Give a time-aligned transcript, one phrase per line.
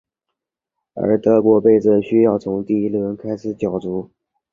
[0.95, 4.09] 而德国杯则需要从第一轮开始角逐。